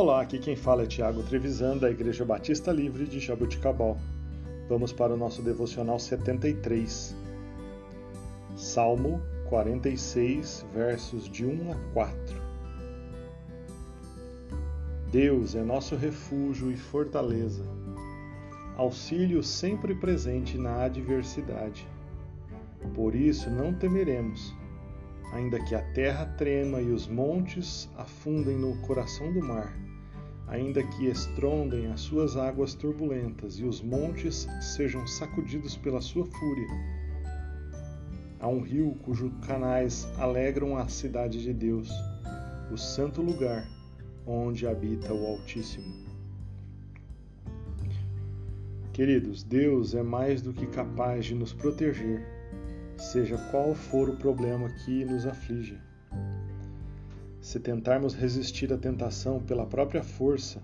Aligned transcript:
Olá, 0.00 0.20
aqui 0.20 0.38
quem 0.38 0.54
fala 0.54 0.84
é 0.84 0.86
Tiago 0.86 1.24
Trevisan, 1.24 1.76
da 1.76 1.90
Igreja 1.90 2.24
Batista 2.24 2.70
Livre 2.70 3.04
de 3.04 3.18
Jabuticabal. 3.18 3.98
Vamos 4.68 4.92
para 4.92 5.12
o 5.12 5.16
nosso 5.16 5.42
devocional 5.42 5.98
73. 5.98 7.16
Salmo 8.56 9.20
46, 9.48 10.64
versos 10.72 11.28
de 11.28 11.44
1 11.44 11.72
a 11.72 11.74
4. 11.94 12.16
Deus 15.10 15.56
é 15.56 15.64
nosso 15.64 15.96
refúgio 15.96 16.70
e 16.70 16.76
fortaleza, 16.76 17.64
auxílio 18.76 19.42
sempre 19.42 19.96
presente 19.96 20.56
na 20.56 20.84
adversidade. 20.84 21.88
Por 22.94 23.16
isso 23.16 23.50
não 23.50 23.74
temeremos, 23.74 24.54
ainda 25.32 25.58
que 25.60 25.74
a 25.74 25.82
terra 25.92 26.26
trema 26.36 26.80
e 26.80 26.90
os 26.90 27.06
montes 27.06 27.88
afundem 27.96 28.56
no 28.56 28.76
coração 28.82 29.32
do 29.32 29.40
mar 29.40 29.72
ainda 30.48 30.82
que 30.82 31.06
estrondem 31.06 31.92
as 31.92 32.00
suas 32.00 32.36
águas 32.36 32.74
turbulentas 32.74 33.58
e 33.58 33.64
os 33.64 33.82
montes 33.82 34.48
sejam 34.60 35.06
sacudidos 35.06 35.76
pela 35.76 36.00
sua 36.00 36.24
fúria. 36.24 36.68
Há 38.40 38.48
um 38.48 38.60
rio 38.60 38.94
cujos 39.02 39.30
canais 39.46 40.08
alegram 40.16 40.76
a 40.76 40.88
cidade 40.88 41.42
de 41.42 41.52
Deus, 41.52 41.90
o 42.72 42.76
santo 42.76 43.20
lugar 43.20 43.68
onde 44.26 44.66
habita 44.66 45.12
o 45.12 45.26
Altíssimo. 45.26 46.08
Queridos, 48.92 49.42
Deus 49.44 49.94
é 49.94 50.02
mais 50.02 50.40
do 50.40 50.52
que 50.52 50.66
capaz 50.66 51.26
de 51.26 51.34
nos 51.34 51.52
proteger, 51.52 52.24
seja 52.98 53.38
qual 53.50 53.74
for 53.74 54.08
o 54.08 54.16
problema 54.16 54.68
que 54.68 55.04
nos 55.04 55.24
aflige. 55.24 55.78
Se 57.40 57.60
tentarmos 57.60 58.14
resistir 58.14 58.72
à 58.72 58.76
tentação 58.76 59.40
pela 59.40 59.64
própria 59.64 60.02
força, 60.02 60.60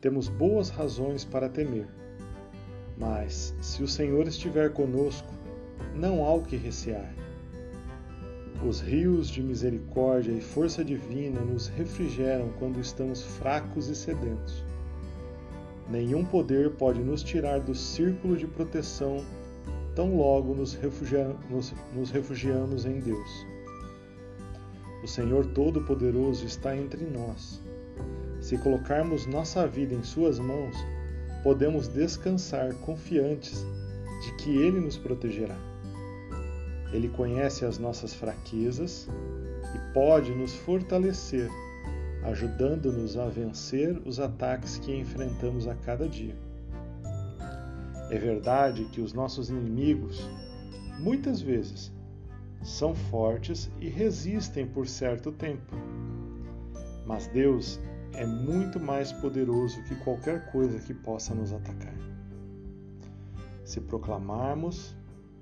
temos 0.00 0.28
boas 0.28 0.68
razões 0.68 1.24
para 1.24 1.48
temer. 1.48 1.86
Mas, 2.98 3.54
se 3.62 3.82
o 3.82 3.88
Senhor 3.88 4.26
estiver 4.26 4.72
conosco, 4.72 5.32
não 5.94 6.24
há 6.24 6.34
o 6.34 6.42
que 6.42 6.56
recear. 6.56 7.14
Os 8.66 8.80
rios 8.80 9.28
de 9.28 9.42
misericórdia 9.42 10.32
e 10.32 10.40
força 10.40 10.84
divina 10.84 11.40
nos 11.40 11.68
refrigeram 11.68 12.50
quando 12.58 12.80
estamos 12.80 13.22
fracos 13.22 13.88
e 13.88 13.94
sedentos. 13.94 14.64
Nenhum 15.88 16.24
poder 16.24 16.70
pode 16.70 17.00
nos 17.00 17.22
tirar 17.22 17.60
do 17.60 17.74
círculo 17.74 18.36
de 18.36 18.46
proteção 18.46 19.24
tão 19.94 20.16
logo 20.16 20.54
nos, 20.54 20.74
refugia 20.74 21.34
nos, 21.50 21.72
nos 21.94 22.10
refugiamos 22.10 22.84
em 22.84 22.98
Deus. 23.00 23.46
O 25.02 25.06
Senhor 25.06 25.46
Todo-Poderoso 25.46 26.46
está 26.46 26.76
entre 26.76 27.04
nós. 27.04 27.60
Se 28.40 28.58
colocarmos 28.58 29.26
nossa 29.26 29.66
vida 29.66 29.94
em 29.94 30.02
Suas 30.02 30.38
mãos, 30.38 30.76
podemos 31.42 31.88
descansar 31.88 32.74
confiantes 32.76 33.64
de 34.22 34.32
que 34.36 34.56
Ele 34.56 34.80
nos 34.80 34.96
protegerá. 34.96 35.56
Ele 36.92 37.08
conhece 37.08 37.64
as 37.64 37.78
nossas 37.78 38.14
fraquezas 38.14 39.08
e 39.74 39.92
pode 39.92 40.30
nos 40.32 40.54
fortalecer, 40.54 41.50
ajudando-nos 42.22 43.16
a 43.16 43.28
vencer 43.28 44.00
os 44.06 44.20
ataques 44.20 44.78
que 44.78 44.94
enfrentamos 44.96 45.66
a 45.66 45.74
cada 45.74 46.08
dia. 46.08 46.34
É 48.14 48.16
verdade 48.16 48.84
que 48.84 49.00
os 49.00 49.12
nossos 49.12 49.50
inimigos, 49.50 50.30
muitas 51.00 51.40
vezes, 51.40 51.92
são 52.62 52.94
fortes 52.94 53.68
e 53.80 53.88
resistem 53.88 54.64
por 54.68 54.86
certo 54.86 55.32
tempo. 55.32 55.74
Mas 57.04 57.26
Deus 57.26 57.80
é 58.12 58.24
muito 58.24 58.78
mais 58.78 59.10
poderoso 59.10 59.82
que 59.82 59.96
qualquer 59.96 60.48
coisa 60.52 60.78
que 60.78 60.94
possa 60.94 61.34
nos 61.34 61.52
atacar. 61.52 61.96
Se 63.64 63.80
proclamarmos 63.80 64.94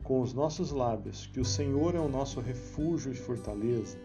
com 0.02 0.22
os 0.22 0.32
nossos 0.32 0.70
lábios 0.70 1.26
que 1.26 1.40
o 1.40 1.44
Senhor 1.44 1.94
é 1.94 2.00
o 2.00 2.08
nosso 2.08 2.40
refúgio 2.40 3.12
e 3.12 3.14
fortaleza, 3.14 3.98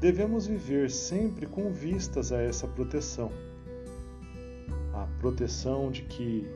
devemos 0.00 0.46
viver 0.46 0.90
sempre 0.90 1.44
com 1.44 1.70
vistas 1.70 2.32
a 2.32 2.40
essa 2.40 2.66
proteção. 2.66 3.30
A 4.94 5.06
proteção 5.20 5.90
de 5.90 6.00
que 6.04 6.48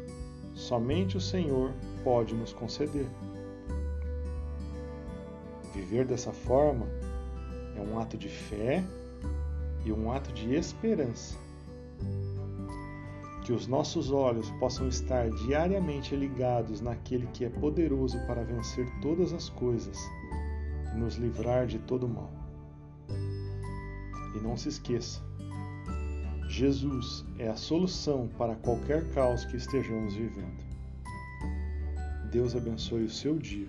somente 0.54 1.16
o 1.16 1.20
Senhor 1.20 1.72
pode 2.04 2.34
nos 2.34 2.52
conceder. 2.52 3.06
Viver 5.74 6.04
dessa 6.04 6.32
forma 6.32 6.86
é 7.76 7.80
um 7.80 7.98
ato 7.98 8.16
de 8.16 8.28
fé 8.28 8.84
e 9.84 9.92
um 9.92 10.12
ato 10.12 10.32
de 10.32 10.54
esperança. 10.54 11.36
Que 13.44 13.52
os 13.52 13.66
nossos 13.66 14.12
olhos 14.12 14.50
possam 14.52 14.86
estar 14.86 15.28
diariamente 15.30 16.14
ligados 16.14 16.80
naquele 16.80 17.26
que 17.28 17.44
é 17.44 17.48
poderoso 17.48 18.18
para 18.26 18.44
vencer 18.44 18.86
todas 19.00 19.32
as 19.32 19.48
coisas 19.48 19.98
e 20.94 20.96
nos 20.96 21.16
livrar 21.16 21.66
de 21.66 21.78
todo 21.78 22.08
mal. 22.08 22.30
E 24.34 24.40
não 24.40 24.56
se 24.56 24.68
esqueça, 24.68 25.20
Jesus 26.52 27.24
é 27.38 27.48
a 27.48 27.56
solução 27.56 28.28
para 28.36 28.54
qualquer 28.56 29.08
caos 29.14 29.42
que 29.46 29.56
estejamos 29.56 30.14
vivendo. 30.14 30.62
Deus 32.30 32.54
abençoe 32.54 33.04
o 33.04 33.10
seu 33.10 33.38
dia. 33.38 33.68